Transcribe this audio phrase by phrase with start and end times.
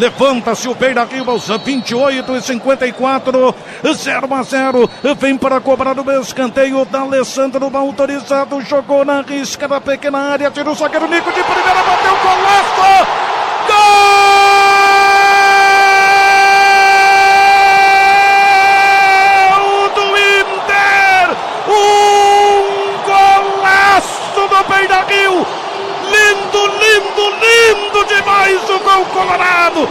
[0.00, 3.54] Levanta-se o Beira Rio aos 28 e 54.
[3.94, 4.90] 0 a 0.
[5.18, 8.62] Vem para cobrar o escanteio da Alessandro autorizado.
[8.62, 10.50] Jogou na risca da pequena área.
[10.50, 11.82] Tira o zagueiro Nico de primeira.
[11.82, 13.09] Bateu golaço.
[29.00, 29.88] O colorado.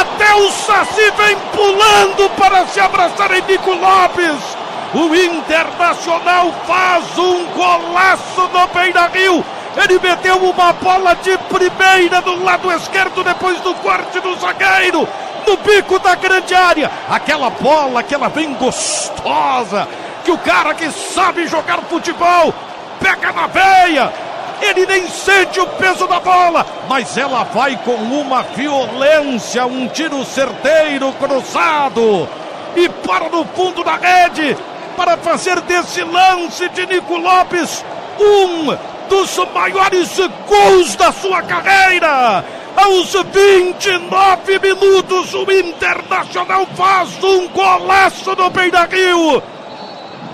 [0.00, 4.56] Até o Saci vem pulando para se abraçar em Nico Lopes.
[4.94, 9.44] O Internacional faz um golaço no Beira Rio.
[9.76, 15.08] Ele meteu uma bola de primeira do lado esquerdo depois do corte do zagueiro.
[15.46, 16.90] No bico da grande área.
[17.08, 19.88] Aquela bola que ela vem gostosa.
[20.24, 22.52] Que o cara que sabe jogar futebol
[23.00, 24.29] pega na veia
[24.62, 30.24] ele nem sente o peso da bola, mas ela vai com uma violência, um tiro
[30.24, 32.28] certeiro cruzado
[32.76, 34.56] e para no fundo da rede
[34.96, 37.84] para fazer desse lance de Nico Lopes
[38.18, 38.76] um
[39.08, 42.44] dos maiores gols da sua carreira.
[42.76, 49.42] Aos 29 minutos, o Internacional faz um golaço no Beira Rio.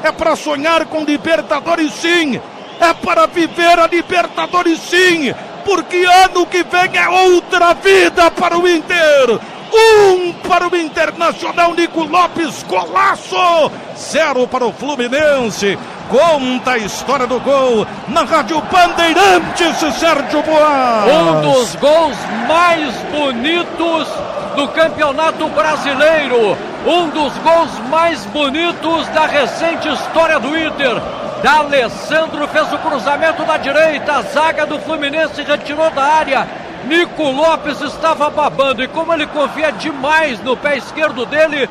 [0.03, 2.41] É para sonhar com Libertadores, sim
[2.87, 5.35] é para viver a Libertadores sim,
[5.65, 9.41] porque ano que vem é outra vida para o Inter.
[9.75, 13.71] Um para o Internacional, Nico Lopes, golaço!
[13.99, 15.77] Zero para o Fluminense.
[16.09, 21.13] Conta a história do gol na Rádio Bandeirantes, Sérgio Boas.
[21.13, 24.09] Um dos gols mais bonitos
[24.55, 26.57] do Campeonato Brasileiro.
[26.87, 31.26] Um dos gols mais bonitos da recente história do Inter.
[31.47, 36.45] D'Alessandro fez o cruzamento da direita, a zaga do Fluminense retirou da área.
[36.87, 41.71] Nico Lopes estava babando e como ele confia demais no pé esquerdo dele,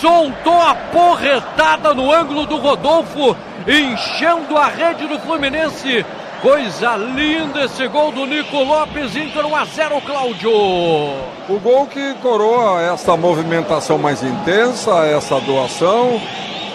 [0.00, 6.06] soltou a porretada no ângulo do Rodolfo, enchendo a rede do Fluminense.
[6.40, 10.52] Coisa linda esse gol do Nico Lopes, Inter 1 a 0, Cláudio.
[10.52, 16.20] O gol que coroa essa movimentação mais intensa, essa doação,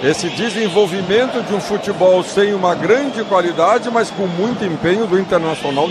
[0.03, 5.88] esse desenvolvimento de um futebol sem uma grande qualidade, mas com muito empenho do Internacional,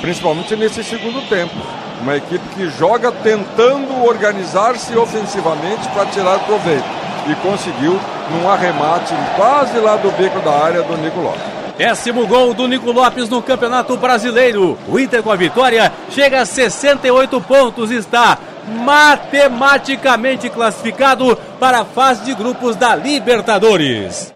[0.00, 1.54] principalmente nesse segundo tempo.
[2.00, 6.84] Uma equipe que joga tentando organizar-se ofensivamente para tirar proveito.
[7.28, 8.00] E conseguiu
[8.32, 11.40] num arremate quase lá do bico da área do Nico Lopes.
[11.78, 14.76] Décimo gol do Nico Lopes no Campeonato Brasileiro.
[14.88, 18.36] O Inter com a vitória chega a 68 pontos e está
[18.68, 24.30] matematicamente classificado para a fase de grupos da Libertadores.